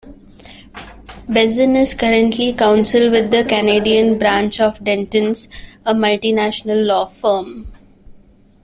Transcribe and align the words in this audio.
Bazin 1.29 1.75
is 1.75 1.93
currently 1.93 2.53
counsel 2.53 3.11
with 3.11 3.29
the 3.29 3.43
Canadian 3.45 4.17
branch 4.17 4.59
of 4.59 4.79
Dentons, 4.79 5.47
a 5.85 5.93
multinational 5.93 6.87
law 6.87 7.05
firm. 7.05 7.67